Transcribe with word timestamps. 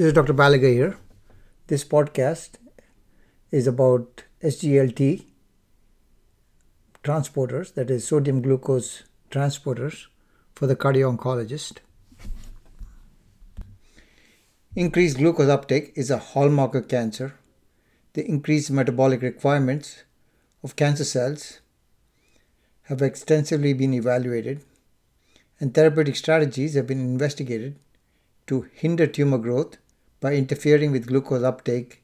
This 0.00 0.06
is 0.06 0.12
Dr. 0.14 0.32
Balaga 0.32 0.72
here. 0.72 0.96
This 1.66 1.84
podcast 1.84 2.52
is 3.50 3.66
about 3.66 4.24
SGLT 4.42 5.26
transporters, 7.04 7.74
that 7.74 7.90
is, 7.90 8.08
sodium 8.08 8.40
glucose 8.40 9.02
transporters 9.30 10.06
for 10.54 10.66
the 10.66 10.74
cardio 10.74 11.14
oncologist. 11.14 11.80
Increased 14.74 15.18
glucose 15.18 15.50
uptake 15.50 15.92
is 15.94 16.10
a 16.10 16.16
hallmark 16.16 16.74
of 16.74 16.88
cancer. 16.88 17.34
The 18.14 18.26
increased 18.26 18.70
metabolic 18.70 19.20
requirements 19.20 20.04
of 20.62 20.76
cancer 20.76 21.04
cells 21.04 21.60
have 22.84 23.02
extensively 23.02 23.74
been 23.74 23.92
evaluated, 23.92 24.64
and 25.60 25.74
therapeutic 25.74 26.16
strategies 26.16 26.72
have 26.72 26.86
been 26.86 27.00
investigated 27.00 27.78
to 28.46 28.62
hinder 28.72 29.06
tumor 29.06 29.36
growth 29.36 29.76
by 30.20 30.34
interfering 30.34 30.92
with 30.92 31.06
glucose 31.06 31.42
uptake 31.42 32.02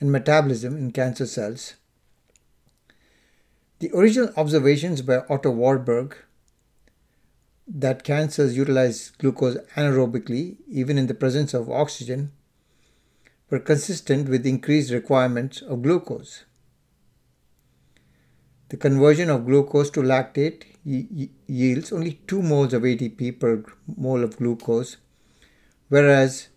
and 0.00 0.10
metabolism 0.10 0.76
in 0.76 0.90
cancer 0.90 1.26
cells. 1.26 1.74
The 3.78 3.90
original 3.92 4.32
observations 4.36 5.02
by 5.02 5.22
Otto 5.28 5.50
Warburg 5.50 6.16
that 7.66 8.04
cancers 8.04 8.56
utilize 8.56 9.10
glucose 9.18 9.56
anaerobically 9.76 10.56
even 10.68 10.98
in 10.98 11.06
the 11.06 11.14
presence 11.14 11.54
of 11.54 11.70
oxygen 11.70 12.32
were 13.50 13.58
consistent 13.58 14.28
with 14.28 14.46
increased 14.46 14.90
requirements 14.92 15.62
of 15.62 15.82
glucose. 15.82 16.44
The 18.70 18.76
conversion 18.78 19.28
of 19.28 19.44
glucose 19.44 19.90
to 19.90 20.00
lactate 20.00 20.62
yields 20.84 21.92
only 21.92 22.20
2 22.26 22.42
moles 22.42 22.72
of 22.72 22.82
ATP 22.82 23.38
per 23.38 23.62
mole 23.96 24.24
of 24.24 24.38
glucose, 24.38 24.96
whereas 25.88 26.48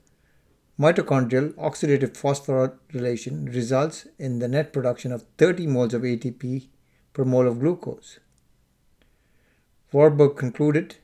mitochondrial 0.79 1.53
oxidative 1.53 2.17
phosphorylation 2.17 3.53
results 3.53 4.07
in 4.19 4.39
the 4.39 4.47
net 4.47 4.73
production 4.73 5.11
of 5.11 5.25
30 5.37 5.67
moles 5.67 5.93
of 5.93 6.01
ATP 6.01 6.67
per 7.13 7.23
mole 7.23 7.47
of 7.47 7.59
glucose. 7.59 8.19
Warburg 9.91 10.35
concluded 10.35 10.97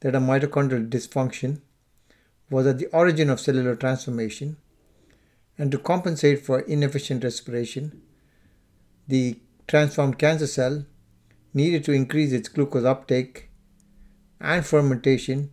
that 0.00 0.14
a 0.14 0.20
mitochondrial 0.20 0.88
dysfunction 0.88 1.60
was 2.50 2.66
at 2.66 2.78
the 2.78 2.86
origin 2.86 3.30
of 3.30 3.40
cellular 3.40 3.74
transformation, 3.74 4.56
and 5.58 5.72
to 5.72 5.78
compensate 5.78 6.44
for 6.44 6.60
inefficient 6.60 7.24
respiration, 7.24 8.00
the 9.08 9.40
transformed 9.66 10.18
cancer 10.18 10.46
cell 10.46 10.84
needed 11.52 11.84
to 11.84 11.92
increase 11.92 12.32
its 12.32 12.48
glucose 12.48 12.84
uptake 12.84 13.50
and 14.40 14.64
fermentation 14.64 15.50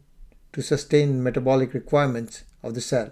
to 0.53 0.61
sustain 0.61 1.23
metabolic 1.23 1.73
requirements 1.73 2.43
of 2.61 2.75
the 2.75 2.81
cell. 2.81 3.11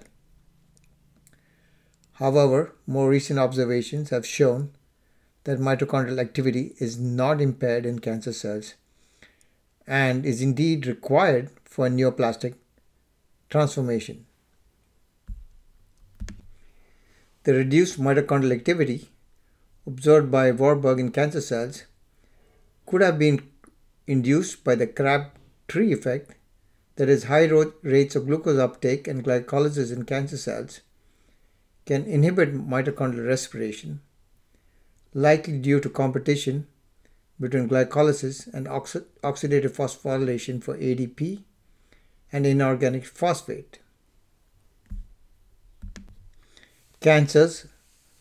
However, 2.15 2.73
more 2.87 3.09
recent 3.09 3.39
observations 3.39 4.09
have 4.09 4.25
shown 4.25 4.71
that 5.43 5.59
mitochondrial 5.59 6.19
activity 6.19 6.73
is 6.79 6.97
not 6.97 7.41
impaired 7.41 7.85
in 7.85 7.99
cancer 7.99 8.31
cells 8.31 8.75
and 9.85 10.25
is 10.25 10.41
indeed 10.41 10.87
required 10.87 11.49
for 11.65 11.89
neoplastic 11.89 12.55
transformation. 13.49 14.25
The 17.43 17.53
reduced 17.53 17.99
mitochondrial 17.99 18.53
activity 18.53 19.09
observed 19.85 20.31
by 20.31 20.51
Warburg 20.51 20.99
in 20.99 21.11
cancer 21.11 21.41
cells 21.41 21.83
could 22.85 23.01
have 23.01 23.19
been 23.19 23.41
induced 24.07 24.63
by 24.63 24.75
the 24.75 24.87
Crabtree 24.87 25.91
effect, 25.91 26.35
that 26.95 27.09
is, 27.09 27.25
high 27.25 27.49
rates 27.83 28.15
of 28.15 28.25
glucose 28.25 28.57
uptake 28.57 29.05
and 29.05 29.23
glycolysis 29.23 29.91
in 29.91 30.05
cancer 30.05 30.37
cells 30.37 30.79
can 31.85 32.03
inhibit 32.05 32.53
mitochondrial 32.53 33.27
respiration, 33.27 34.01
likely 35.13 35.59
due 35.59 35.79
to 35.79 35.89
competition 35.89 36.67
between 37.39 37.69
glycolysis 37.69 38.51
and 38.53 38.65
oxi- 38.67 39.05
oxidative 39.23 39.75
phosphorylation 39.75 40.63
for 40.63 40.77
ADP 40.77 41.43
and 42.31 42.45
inorganic 42.45 43.05
phosphate. 43.05 43.79
Cancers 47.01 47.67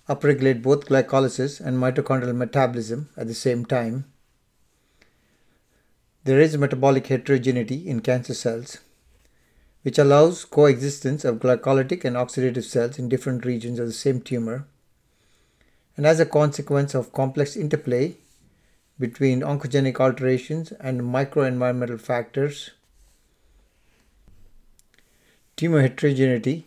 upregulate 0.09 0.63
both 0.63 0.87
glycolysis 0.87 1.61
and 1.61 1.79
mitochondrial 1.79 2.37
metabolism 2.37 3.09
at 3.17 3.27
the 3.27 3.35
same 3.35 3.65
time. 3.65 4.05
There 6.25 6.41
is 6.41 6.57
metabolic 6.57 7.07
heterogeneity 7.07 7.89
in 7.89 8.01
cancer 8.01 8.35
cells, 8.35 8.79
which 9.85 9.99
allows 9.99 10.47
coexistence 10.47 11.27
of 11.27 11.41
glycolytic 11.41 12.07
and 12.07 12.17
oxidative 12.17 12.65
cells 12.65 12.99
in 12.99 13.07
different 13.07 13.45
regions 13.45 13.79
of 13.79 13.87
the 13.87 13.93
same 13.93 14.19
tumor. 14.19 14.67
And 15.95 16.07
as 16.07 16.19
a 16.19 16.27
consequence 16.27 16.95
of 16.95 17.13
complex 17.13 17.55
interplay 17.55 18.17
between 18.99 19.43
oncogenic 19.43 20.01
alterations 20.01 20.73
and 20.81 21.03
microenvironmental 21.03 22.01
factors, 22.01 22.71
tumor 25.55 25.83
heterogeneity 25.83 26.67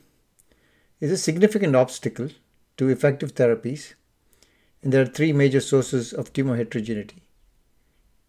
is 1.02 1.12
a 1.12 1.18
significant 1.18 1.76
obstacle 1.76 2.30
to 2.78 2.90
effective 2.90 3.34
therapies, 3.34 3.96
and 4.84 4.94
there 4.94 5.02
are 5.02 5.08
three 5.08 5.34
major 5.34 5.60
sources 5.60 6.14
of 6.14 6.32
tumor 6.34 6.56
heterogeneity 6.56 7.24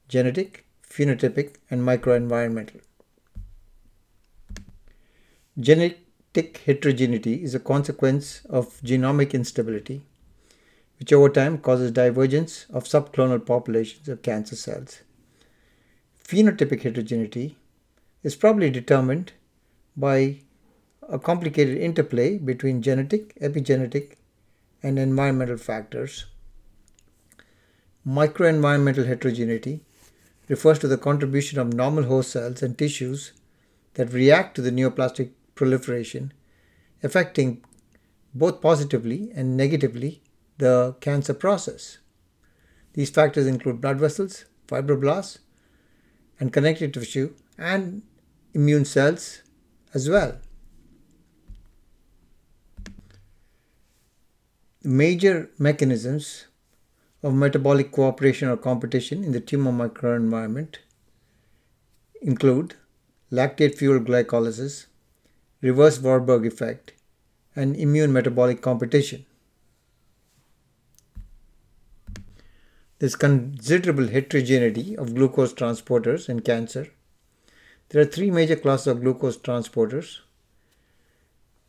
genetic, 0.09 0.65
phenotypic, 0.83 1.57
and 1.71 1.83
microenvironmental. 1.83 2.81
Genetic 5.61 6.63
heterogeneity 6.67 7.43
is 7.43 7.53
a 7.53 7.59
consequence 7.59 8.43
of 8.49 8.81
genomic 8.83 9.33
instability, 9.35 10.03
which 11.01 11.13
over 11.13 11.29
time 11.29 11.59
causes 11.59 11.91
divergence 11.91 12.67
of 12.71 12.85
subclonal 12.85 13.45
populations 13.45 14.09
of 14.09 14.23
cancer 14.23 14.55
cells. 14.55 15.01
Phenotypic 16.25 16.83
heterogeneity 16.83 17.57
is 18.23 18.37
probably 18.37 18.71
determined 18.71 19.33
by 19.97 20.39
a 21.09 21.19
complicated 21.19 21.77
interplay 21.77 22.39
between 22.39 22.81
genetic, 22.81 23.35
epigenetic, 23.41 24.13
and 24.81 24.97
environmental 24.97 25.57
factors. 25.57 26.27
Microenvironmental 28.07 29.09
heterogeneity 29.09 29.81
refers 30.47 30.79
to 30.79 30.87
the 30.87 30.99
contribution 30.99 31.59
of 31.59 31.75
normal 31.75 32.05
host 32.05 32.31
cells 32.31 32.63
and 32.63 32.79
tissues 32.79 33.33
that 33.95 34.13
react 34.13 34.55
to 34.55 34.63
the 34.63 34.71
neoplastic 34.71 35.31
proliferation, 35.59 36.33
affecting 37.03 37.63
both 38.33 38.61
positively 38.63 39.31
and 39.35 39.57
negatively 39.57 40.23
the 40.59 40.97
cancer 41.01 41.35
process. 41.35 41.99
These 42.93 43.11
factors 43.11 43.47
include 43.47 43.81
blood 43.81 43.99
vessels, 43.99 44.45
fibroblasts, 44.69 45.39
and 46.39 46.53
connective 46.53 46.93
tissue, 46.93 47.35
and 47.59 48.03
immune 48.55 48.85
cells 48.85 49.43
as 49.93 50.09
well. 50.09 50.39
Major 54.85 55.51
mechanisms 55.59 56.47
of 57.23 57.35
metabolic 57.35 57.91
cooperation 57.91 58.49
or 58.49 58.57
competition 58.57 59.25
in 59.25 59.33
the 59.33 59.41
tumor 59.41 59.73
microenvironment 59.73 60.77
include 62.23 62.77
lactate 63.33 63.75
fueled 63.75 64.05
glycolysis, 64.07 64.87
reverse 65.61 66.01
Warburg 66.01 66.47
effect, 66.47 66.93
and 67.57 67.77
immune 67.77 68.13
metabolic 68.13 68.63
competition. 68.63 69.27
There's 72.99 73.17
considerable 73.17 74.09
heterogeneity 74.09 74.97
of 74.97 75.15
glucose 75.15 75.53
transporters 75.53 76.29
in 76.29 76.41
cancer. 76.41 76.89
There 77.89 78.03
are 78.03 78.07
three 78.07 78.31
major 78.31 78.57
classes 78.57 78.89
of 78.89 79.01
glucose 79.01 79.37
transporters, 79.37 80.19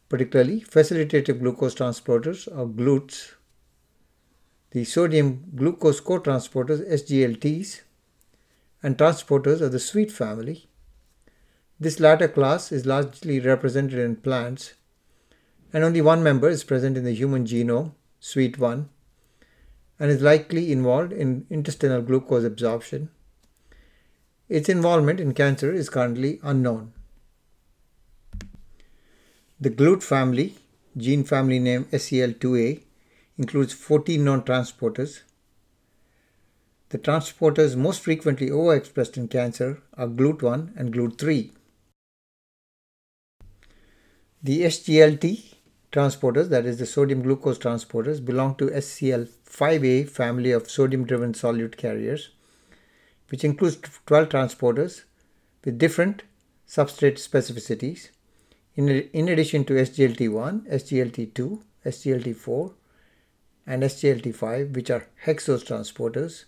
particularly 0.09 0.61
facilitative 0.61 1.39
glucose 1.39 1.75
transporters 1.75 2.47
or 2.47 2.67
GLUTs, 2.67 3.33
the 4.71 4.83
sodium 4.85 5.51
glucose 5.55 6.01
cotransporters 6.01 6.87
SGLTs, 6.87 7.81
and 8.83 8.97
transporters 8.97 9.61
of 9.61 9.71
the 9.71 9.79
sweet 9.79 10.11
family. 10.11 10.68
This 11.81 12.01
latter 12.01 12.27
class 12.27 12.73
is 12.73 12.85
largely 12.85 13.39
represented 13.39 13.99
in 13.99 14.17
plants, 14.17 14.73
and 15.71 15.81
only 15.81 16.01
one 16.01 16.21
member 16.21 16.49
is 16.49 16.65
present 16.65 16.97
in 16.97 17.05
the 17.05 17.13
human 17.13 17.45
genome, 17.45 17.93
SWEET1, 18.21 18.89
and 19.97 20.11
is 20.11 20.21
likely 20.21 20.73
involved 20.73 21.13
in 21.13 21.45
intestinal 21.49 22.01
glucose 22.01 22.43
absorption. 22.43 23.09
Its 24.49 24.67
involvement 24.67 25.21
in 25.21 25.33
cancer 25.33 25.71
is 25.71 25.89
currently 25.89 26.41
unknown. 26.43 26.91
The 29.61 29.69
GLUT 29.69 30.03
family, 30.03 30.55
gene 30.97 31.23
family 31.23 31.59
name 31.59 31.85
SLC2A, 31.85 32.83
includes 33.37 33.71
14 33.71 34.21
known 34.21 34.41
transporters. 34.41 35.21
The 36.89 36.97
transporters 36.97 37.77
most 37.77 38.01
frequently 38.01 38.49
overexpressed 38.49 39.15
in 39.15 39.29
cancer 39.29 39.81
are 39.93 40.07
GLUT1 40.07 40.75
and 40.75 40.93
GLUT3. 40.93 41.51
The 44.41 44.61
SGLT 44.61 45.55
transporters, 45.91 46.47
that 46.47 46.65
is 46.65 46.79
the 46.79 46.85
sodium 46.85 47.23
glucose 47.23 47.59
transporters, 47.59 48.23
belong 48.23 48.55
to 48.55 48.67
SCL5A 48.67 50.07
family 50.07 50.51
of 50.51 50.71
sodium 50.71 51.03
driven 51.03 51.33
solute 51.33 51.75
carriers, 51.75 52.29
which 53.27 53.43
includes 53.43 53.77
12 54.05 54.29
transporters 54.29 55.03
with 55.65 55.77
different 55.77 56.23
substrate 56.65 57.15
specificities. 57.15 58.11
In, 58.77 58.87
in 58.87 59.27
addition 59.27 59.65
to 59.65 59.73
SGLT1, 59.73 60.69
SGLT2, 60.71 61.61
SGLT4, 61.85 62.73
and 63.67 63.83
SGLT5, 63.83 64.73
which 64.73 64.89
are 64.89 65.07
hexose 65.25 65.65
transporters, 65.65 66.45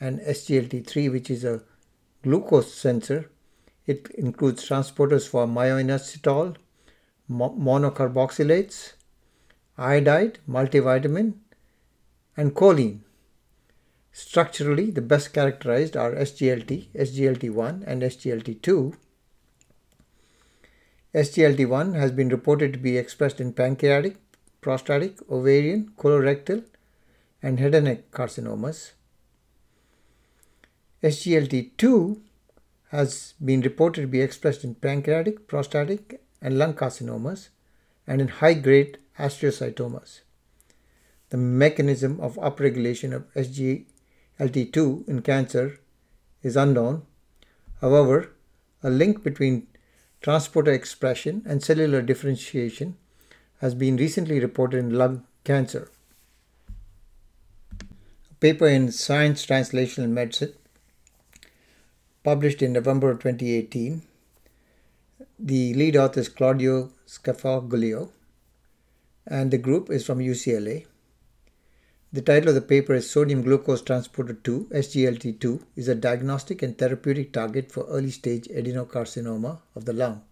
and 0.00 0.18
SGLT3, 0.18 1.12
which 1.12 1.30
is 1.30 1.44
a 1.44 1.62
glucose 2.24 2.74
sensor. 2.74 3.30
It 3.86 4.10
includes 4.18 4.68
transporters 4.68 5.28
for 5.28 5.46
myoinositol, 5.46 6.56
monocarboxylates, 7.30 8.94
iodide, 9.78 10.38
multivitamin, 10.48 11.34
and 12.36 12.54
choline. 12.54 13.00
Structurally, 14.12 14.90
the 14.90 15.02
best 15.02 15.32
characterized 15.32 15.96
are 15.96 16.12
SGLT, 16.12 16.88
SGLT1, 16.94 17.82
and 17.86 18.02
SGLT2. 18.02 18.94
SGLT1 21.14 21.94
has 21.94 22.12
been 22.12 22.28
reported 22.28 22.72
to 22.72 22.78
be 22.78 22.96
expressed 22.96 23.40
in 23.40 23.52
pancreatic, 23.52 24.16
prostatic, 24.60 25.18
ovarian, 25.30 25.92
colorectal, 25.98 26.64
and 27.42 27.58
head 27.58 27.74
and 27.74 27.86
neck 27.86 28.10
carcinomas. 28.10 28.92
SGLT2 31.02 32.20
has 32.88 33.34
been 33.44 33.60
reported 33.60 34.02
to 34.02 34.06
be 34.06 34.20
expressed 34.20 34.64
in 34.64 34.74
pancreatic, 34.74 35.46
prostatic, 35.46 36.23
and 36.44 36.58
lung 36.58 36.74
carcinomas 36.74 37.48
and 38.06 38.20
in 38.20 38.28
high 38.28 38.54
grade 38.54 38.98
astrocytomas. 39.18 40.20
The 41.30 41.38
mechanism 41.38 42.20
of 42.20 42.36
upregulation 42.36 43.14
of 43.14 43.32
SGLT2 43.34 45.08
in 45.08 45.22
cancer 45.22 45.80
is 46.42 46.54
unknown. 46.54 47.02
However, 47.80 48.32
a 48.82 48.90
link 48.90 49.22
between 49.24 49.66
transporter 50.20 50.72
expression 50.72 51.42
and 51.46 51.62
cellular 51.62 52.02
differentiation 52.02 52.96
has 53.60 53.74
been 53.74 53.96
recently 53.96 54.38
reported 54.38 54.78
in 54.78 54.98
lung 54.98 55.24
cancer. 55.44 55.90
A 58.30 58.34
paper 58.40 58.68
in 58.68 58.92
Science 58.92 59.46
Translational 59.46 60.10
Medicine, 60.10 60.52
published 62.22 62.60
in 62.60 62.72
November 62.74 63.12
2018, 63.14 64.02
the 65.38 65.74
lead 65.74 65.96
author 65.96 66.20
is 66.20 66.28
Claudio 66.28 66.90
Scafoglio, 67.06 68.10
and 69.26 69.50
the 69.50 69.58
group 69.58 69.90
is 69.90 70.06
from 70.06 70.18
UCLA. 70.18 70.86
The 72.12 72.22
title 72.22 72.50
of 72.50 72.54
the 72.54 72.60
paper 72.60 72.94
is 72.94 73.10
Sodium 73.10 73.42
Glucose 73.42 73.82
Transporter 73.82 74.34
2, 74.34 74.68
SGLT2, 74.72 75.60
is 75.74 75.88
a 75.88 75.96
diagnostic 75.96 76.62
and 76.62 76.78
therapeutic 76.78 77.32
target 77.32 77.72
for 77.72 77.84
early 77.88 78.12
stage 78.12 78.46
adenocarcinoma 78.46 79.58
of 79.74 79.84
the 79.84 79.92
lung. 79.92 80.22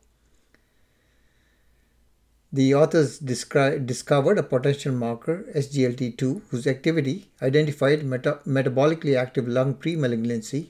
The 2.53 2.75
authors 2.75 3.19
descri- 3.19 3.85
discovered 3.85 4.39
a 4.39 4.43
potential 4.43 4.93
marker, 4.93 5.47
SGLT2, 5.57 6.43
whose 6.51 6.67
activity 6.67 7.31
identified 7.41 8.05
meta- 8.05 8.41
metabolically 8.47 9.17
active 9.17 9.49
lung 9.49 9.75
premalignancy 9.75 10.69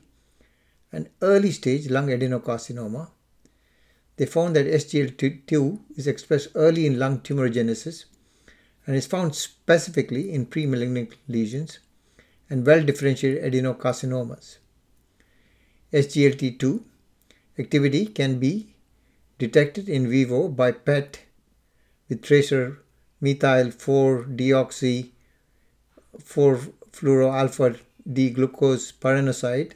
and 0.90 1.10
early 1.20 1.50
stage 1.50 1.90
lung 1.90 2.06
adenocarcinoma. 2.06 3.08
They 4.22 4.26
found 4.26 4.54
that 4.54 4.66
SGLT2 4.66 5.80
is 5.96 6.06
expressed 6.06 6.50
early 6.54 6.86
in 6.86 6.96
lung 6.96 7.22
tumorigenesis 7.22 8.04
and 8.86 8.94
is 8.94 9.04
found 9.04 9.34
specifically 9.34 10.32
in 10.32 10.46
premalignant 10.46 11.14
lesions 11.26 11.80
and 12.48 12.64
well 12.64 12.84
differentiated 12.84 13.42
adenocarcinomas. 13.42 14.58
SGLT2 15.92 16.84
activity 17.58 18.06
can 18.06 18.38
be 18.38 18.76
detected 19.40 19.88
in 19.88 20.08
vivo 20.08 20.46
by 20.46 20.70
PET 20.70 21.18
with 22.08 22.22
tracer 22.22 22.78
methyl 23.20 23.72
4 23.72 24.26
deoxy 24.26 25.10
4 26.20 26.60
fluoroalpha 26.92 27.76
D 28.06 28.30
glucose 28.30 28.92
pyranoside, 28.92 29.72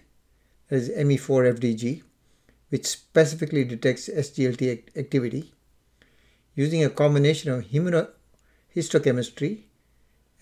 that 0.68 0.76
is 0.76 0.90
ME4FDG, 0.90 2.02
which 2.68 2.86
specifically 2.86 3.64
detects 3.64 4.08
SGLT 4.08 4.96
activity 4.96 5.52
using 6.54 6.84
a 6.84 6.90
combination 6.90 7.52
of 7.52 7.64
immunohistochemistry 7.66 9.62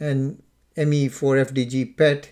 and 0.00 0.42
ME4FDG 0.76 1.96
PET. 1.96 2.30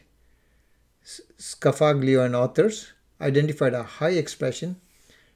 Scafoglio 1.39 2.25
and 2.25 2.37
authors 2.37 2.93
identified 3.21 3.75
a 3.75 3.83
high 3.83 4.11
expression 4.11 4.81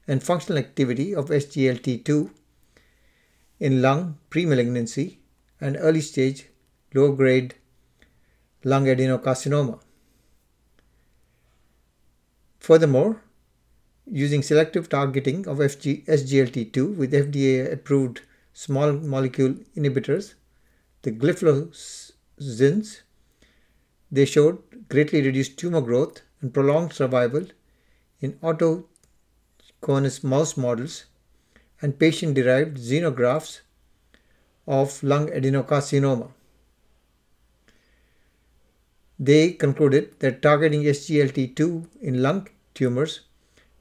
and 0.06 0.22
functional 0.22 0.58
activity 0.58 1.14
of 1.14 1.28
SGLT2 1.28 2.30
in 3.58 3.82
lung 3.82 4.18
premalignancy 4.30 5.16
and 5.60 5.76
early 5.80 6.00
stage 6.00 6.46
low 6.94 7.12
grade 7.12 7.54
lung 8.62 8.86
adenocarcinoma. 8.86 9.80
Furthermore, 12.60 13.22
using 14.06 14.42
selective 14.42 14.88
targeting 14.88 15.46
of 15.48 15.58
FG, 15.58 16.06
SGLT2 16.06 16.96
with 16.96 17.12
FDA 17.12 17.72
approved 17.72 18.22
small 18.52 18.92
molecule 18.92 19.54
inhibitors, 19.76 20.34
the 21.02 21.12
gliflozins, 21.12 23.02
they 24.10 24.24
showed 24.24 24.58
greatly 24.88 25.22
reduced 25.22 25.58
tumor 25.58 25.80
growth 25.80 26.22
and 26.40 26.54
prolonged 26.54 26.92
survival 26.92 27.46
in 28.20 28.32
autochthonous 28.34 30.22
mouse 30.22 30.56
models 30.56 31.06
and 31.82 31.98
patient 31.98 32.34
derived 32.34 32.76
xenografts 32.78 33.60
of 34.66 35.02
lung 35.02 35.28
adenocarcinoma. 35.28 36.30
They 39.18 39.52
concluded 39.52 40.20
that 40.20 40.42
targeting 40.42 40.82
SGLT2 40.82 41.86
in 42.00 42.22
lung 42.22 42.48
tumors 42.74 43.20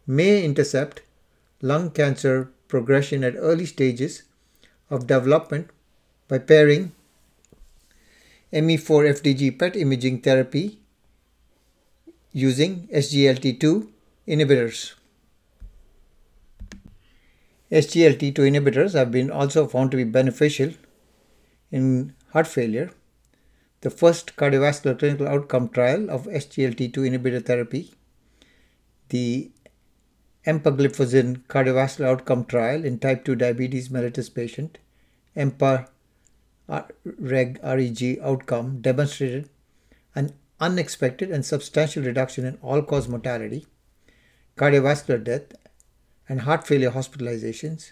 may 0.07 0.43
intercept 0.43 1.01
lung 1.61 1.89
cancer 1.91 2.51
progression 2.67 3.23
at 3.23 3.35
early 3.37 3.65
stages 3.65 4.23
of 4.89 5.07
development 5.07 5.69
by 6.27 6.37
pairing 6.37 6.91
ME4-FDG 8.53 9.57
PET 9.59 9.75
imaging 9.75 10.21
therapy 10.21 10.79
using 12.31 12.87
SGLT2 12.87 13.87
inhibitors. 14.27 14.93
SGLT2 17.71 18.33
inhibitors 18.33 18.93
have 18.93 19.11
been 19.11 19.31
also 19.31 19.67
found 19.67 19.91
to 19.91 19.97
be 19.97 20.03
beneficial 20.03 20.71
in 21.71 22.13
heart 22.31 22.47
failure. 22.47 22.91
The 23.81 23.89
first 23.89 24.35
cardiovascular 24.35 24.97
clinical 24.97 25.27
outcome 25.27 25.69
trial 25.69 26.09
of 26.09 26.25
SGLT2 26.25 26.93
inhibitor 26.93 27.45
therapy, 27.45 27.93
the 29.09 29.51
empagliflozin 30.45 31.41
cardiovascular 31.47 32.07
outcome 32.07 32.45
trial 32.45 32.85
in 32.85 32.99
type 32.99 33.25
2 33.25 33.35
diabetes 33.35 33.89
mellitus 33.89 34.33
patient, 34.33 34.77
EMPA 35.35 35.87
reg 37.19 37.59
outcome 37.63 38.81
demonstrated 38.81 39.49
an 40.15 40.33
unexpected 40.59 41.31
and 41.31 41.45
substantial 41.45 42.03
reduction 42.03 42.45
in 42.45 42.57
all 42.61 42.81
cause 42.81 43.07
mortality, 43.07 43.65
cardiovascular 44.55 45.23
death, 45.23 45.53
and 46.29 46.41
heart 46.41 46.65
failure 46.65 46.91
hospitalizations 46.91 47.91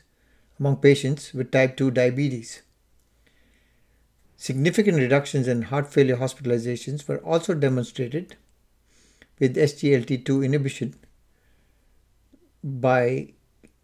among 0.60 0.78
patients 0.78 1.34
with 1.34 1.52
type 1.52 1.76
2 1.76 1.92
diabetes. 1.92 2.62
Significant 4.38 4.98
reductions 4.98 5.48
in 5.48 5.64
heart 5.64 5.92
failure 5.92 6.18
hospitalizations 6.18 7.08
were 7.08 7.20
also 7.20 7.54
demonstrated 7.54 8.36
with 9.40 9.56
SGLT2 9.56 10.46
inhibition 10.46 10.96
by 12.64 13.34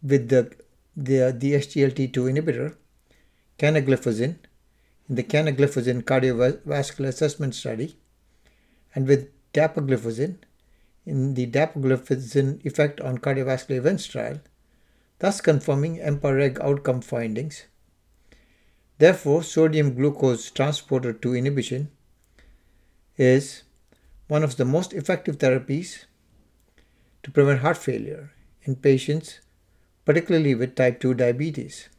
with 0.02 0.30
the, 0.30 0.56
the, 0.96 1.36
the 1.38 1.54
SGLT2 1.54 2.12
inhibitor 2.12 2.76
canagliflozin 3.58 4.38
in 5.10 5.16
the 5.16 5.24
canagliflozin 5.24 6.04
cardiovascular 6.04 7.08
assessment 7.08 7.54
study 7.54 7.98
and 8.96 9.08
with 9.08 9.30
dapagliflozin 9.54 10.38
in 11.06 11.34
the 11.34 11.48
dapagliflozin 11.48 12.66
effect 12.66 13.02
on 13.02 13.18
cardiovascular 13.18 13.78
events 13.78 14.06
trial, 14.06 14.40
thus 15.20 15.42
confirming 15.42 15.98
EMPA-REG 15.98 16.60
outcome 16.62 17.02
findings. 17.02 17.66
Therefore, 19.00 19.44
sodium 19.44 19.96
glucose 19.96 20.52
transporter 20.52 21.14
2 21.14 21.36
inhibition 21.36 21.90
is 23.18 23.64
one 24.28 24.44
of 24.44 24.58
the 24.58 24.66
most 24.66 24.94
effective 24.94 25.40
therapies 25.40 26.06
to 27.24 27.32
prevent 27.32 27.62
heart 27.62 27.78
failure 27.78 28.32
in 28.64 28.76
patients, 28.76 29.40
particularly 30.06 30.56
with 30.56 30.76
type 30.76 31.00
2 31.00 31.14
diabetes. 31.14 31.90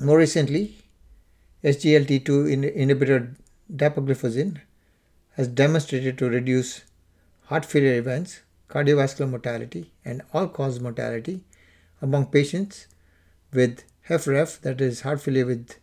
More 0.00 0.18
recently, 0.18 0.78
SGLT2 1.64 2.74
inhibitor 2.76 3.34
dapagliflozin 3.74 4.60
has 5.36 5.48
demonstrated 5.48 6.16
to 6.18 6.30
reduce 6.30 6.82
heart 7.46 7.64
failure 7.64 7.98
events, 7.98 8.40
cardiovascular 8.68 9.28
mortality, 9.28 9.90
and 10.04 10.22
all-cause 10.32 10.78
mortality 10.78 11.40
among 12.00 12.26
patients 12.26 12.86
with 13.52 13.82
HFrEF, 14.08 14.60
that 14.60 14.80
is 14.80 15.00
heart 15.00 15.20
failure 15.20 15.46
with 15.46 15.78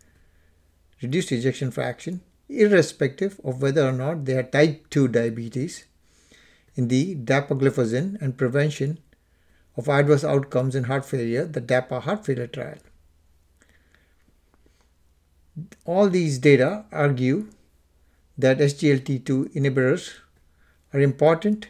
reduced 1.01 1.31
ejection 1.31 1.71
fraction, 1.71 2.21
irrespective 2.47 3.39
of 3.43 3.61
whether 3.61 3.87
or 3.87 3.91
not 3.91 4.25
they 4.25 4.33
had 4.33 4.51
type 4.51 4.89
2 4.89 5.07
diabetes 5.09 5.85
in 6.75 6.89
the 6.89 7.15
dapagliflozin 7.15 8.21
and 8.21 8.37
prevention 8.37 8.99
of 9.77 9.89
adverse 9.89 10.23
outcomes 10.23 10.75
in 10.75 10.85
heart 10.85 11.05
failure, 11.05 11.45
the 11.45 11.61
DAPA 11.61 12.01
heart 12.01 12.25
failure 12.25 12.47
trial. 12.47 12.77
All 15.85 16.09
these 16.09 16.37
data 16.37 16.85
argue 16.91 17.47
that 18.37 18.57
SGLT2 18.59 19.53
inhibitors 19.53 20.13
are 20.93 20.99
important 20.99 21.69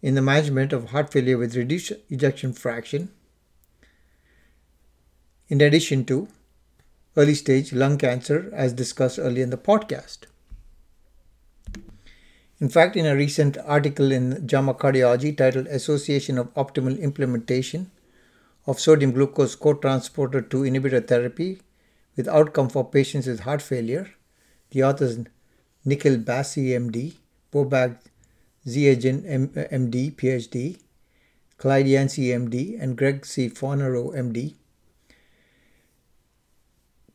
in 0.00 0.14
the 0.14 0.22
management 0.22 0.72
of 0.72 0.90
heart 0.90 1.10
failure 1.12 1.38
with 1.38 1.56
reduced 1.56 1.92
ejection 2.10 2.52
fraction, 2.52 3.10
in 5.48 5.60
addition 5.60 6.04
to 6.04 6.28
early 7.16 7.34
stage 7.34 7.72
lung 7.72 7.96
cancer, 7.98 8.50
as 8.52 8.72
discussed 8.72 9.18
earlier 9.18 9.42
in 9.42 9.50
the 9.50 9.56
podcast. 9.56 10.26
In 12.64 12.70
fact, 12.70 12.96
in 12.96 13.04
a 13.04 13.14
recent 13.14 13.58
article 13.66 14.10
in 14.10 14.46
JAMA 14.46 14.72
Cardiology 14.72 15.36
titled 15.36 15.66
Association 15.66 16.38
of 16.38 16.54
Optimal 16.54 16.98
Implementation 16.98 17.90
of 18.66 18.80
Sodium 18.80 19.12
Glucose 19.12 19.54
Cotransporter 19.54 20.48
2 20.48 20.62
Inhibitor 20.62 21.06
Therapy 21.06 21.60
with 22.16 22.26
Outcome 22.26 22.70
for 22.70 22.82
Patients 22.82 23.26
with 23.26 23.40
Heart 23.40 23.60
Failure, 23.60 24.08
the 24.70 24.82
authors 24.82 25.18
Nikhil 25.84 26.16
Bassi, 26.16 26.68
MD, 26.68 27.16
Boback 27.52 27.98
Ziaeian, 28.66 29.20
MD, 29.26 30.08
uh, 30.08 30.14
PhD, 30.14 30.78
Clyde 31.58 31.86
Yancy, 31.86 32.28
MD, 32.28 32.82
and 32.82 32.96
Gregg 32.96 33.26
C. 33.26 33.50
Fonarow, 33.50 34.14
MD, 34.16 34.54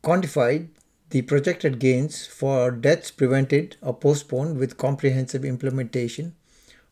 quantified 0.04 0.68
the 1.10 1.22
projected 1.22 1.78
gains 1.80 2.26
for 2.26 2.70
deaths 2.70 3.10
prevented 3.10 3.76
or 3.82 3.94
postponed 3.94 4.58
with 4.58 4.76
comprehensive 4.76 5.44
implementation 5.44 6.34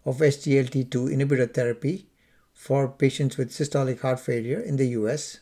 of 0.04 0.18
SGLT2 0.18 0.90
inhibitor 0.90 1.52
therapy 1.52 2.08
for 2.52 2.88
patients 2.88 3.36
with 3.36 3.50
systolic 3.50 4.00
heart 4.00 4.18
failure 4.18 4.58
in 4.58 4.76
the 4.76 4.88
US. 4.88 5.38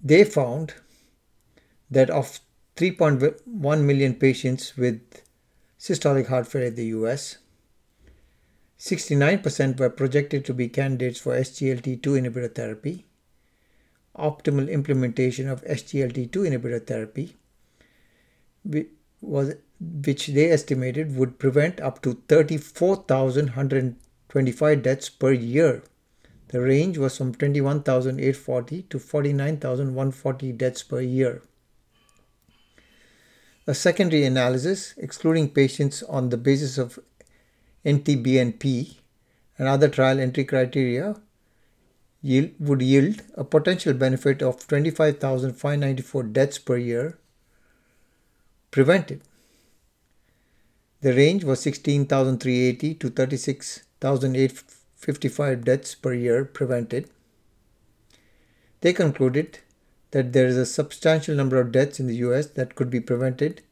They 0.00 0.24
found 0.24 0.74
that 1.90 2.10
of 2.10 2.38
3.1 2.76 3.84
million 3.84 4.14
patients 4.14 4.76
with 4.76 5.00
systolic 5.78 6.28
heart 6.28 6.46
failure 6.46 6.68
in 6.68 6.76
the 6.76 6.86
US, 6.86 7.38
69% 8.78 9.78
were 9.78 9.90
projected 9.90 10.44
to 10.44 10.54
be 10.54 10.68
candidates 10.68 11.18
for 11.20 11.34
SGLT2 11.34 12.00
inhibitor 12.00 12.54
therapy 12.54 13.04
optimal 14.20 14.70
implementation 14.70 15.48
of 15.48 15.64
SGLT2 15.64 16.30
inhibitor 16.30 16.86
therapy, 16.86 17.36
which 18.62 20.26
they 20.26 20.50
estimated 20.50 21.16
would 21.16 21.38
prevent 21.38 21.80
up 21.80 22.02
to 22.02 22.22
34,125 22.28 24.82
deaths 24.82 25.08
per 25.08 25.32
year. 25.32 25.82
The 26.48 26.60
range 26.60 26.98
was 26.98 27.16
from 27.16 27.34
21,840 27.34 28.82
to 28.82 28.98
49,140 28.98 30.52
deaths 30.52 30.82
per 30.82 31.00
year. 31.00 31.40
A 33.66 33.74
secondary 33.74 34.24
analysis, 34.24 34.94
excluding 34.96 35.50
patients 35.50 36.02
on 36.02 36.30
the 36.30 36.36
basis 36.36 36.76
of 36.76 36.98
NT-BNP 37.88 38.96
and 39.58 39.68
other 39.68 39.88
trial 39.88 40.18
entry 40.18 40.44
criteria, 40.44 41.14
yield, 42.22 42.50
would 42.58 42.82
yield 42.82 43.22
a 43.34 43.44
potential 43.44 43.94
benefit 43.94 44.42
of 44.42 44.66
25,594 44.66 46.24
deaths 46.24 46.58
per 46.58 46.76
year 46.76 47.16
prevented. 48.70 49.22
The 51.00 51.14
range 51.14 51.44
was 51.44 51.60
16,380 51.60 52.94
to 52.94 53.08
36,855 53.08 55.64
deaths 55.64 55.94
per 55.94 56.12
year 56.12 56.44
prevented. 56.44 57.08
They 58.82 58.92
concluded 58.92 59.60
that 60.10 60.32
there 60.32 60.46
is 60.46 60.56
a 60.56 60.66
substantial 60.66 61.34
number 61.34 61.60
of 61.60 61.72
deaths 61.72 62.00
in 62.00 62.06
the 62.06 62.16
US 62.16 62.46
that 62.48 62.74
could 62.74 62.90
be 62.90 63.00
prevented 63.00 63.62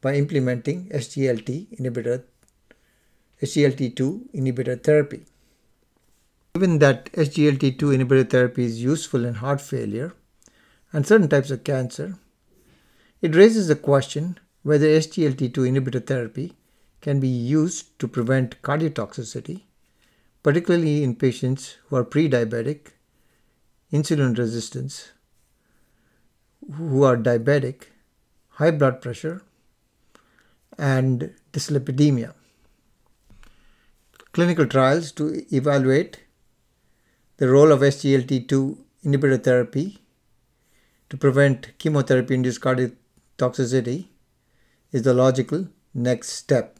by 0.00 0.16
implementing 0.16 0.88
SGLT 0.90 1.78
inhibitor 1.78 2.24
SGLT2 3.42 4.30
inhibitor 4.34 4.82
therapy. 4.82 5.26
Given 6.56 6.78
that 6.78 7.10
SGLT2 7.14 7.78
inhibitor 7.78 8.30
therapy 8.30 8.64
is 8.64 8.80
useful 8.80 9.24
in 9.24 9.34
heart 9.34 9.60
failure 9.60 10.14
and 10.92 11.04
certain 11.04 11.28
types 11.28 11.50
of 11.50 11.64
cancer, 11.64 12.14
it 13.20 13.34
raises 13.34 13.66
the 13.66 13.74
question 13.74 14.38
whether 14.62 14.86
SGLT2 14.86 15.50
inhibitor 15.50 16.06
therapy 16.06 16.52
can 17.00 17.18
be 17.18 17.26
used 17.26 17.98
to 17.98 18.06
prevent 18.06 18.62
cardiotoxicity, 18.62 19.62
particularly 20.44 21.02
in 21.02 21.16
patients 21.16 21.76
who 21.88 21.96
are 21.96 22.04
pre-diabetic, 22.04 22.92
insulin 23.92 24.38
resistance, 24.38 25.10
who 26.74 27.02
are 27.02 27.16
diabetic, 27.16 27.86
high 28.50 28.70
blood 28.70 29.00
pressure, 29.02 29.42
and 30.78 31.34
dyslipidemia. 31.52 32.32
Clinical 34.30 34.66
trials 34.66 35.10
to 35.10 35.44
evaluate 35.52 36.23
the 37.44 37.50
role 37.50 37.72
of 37.72 37.80
SGLT2 37.80 38.78
inhibitor 39.04 39.38
therapy 39.46 39.98
to 41.10 41.16
prevent 41.24 41.66
chemotherapy 41.76 42.32
induced 42.36 42.62
cardiac 42.62 42.92
toxicity 43.36 44.06
is 44.92 45.02
the 45.02 45.12
logical 45.12 45.68
next 45.92 46.30
step. 46.30 46.78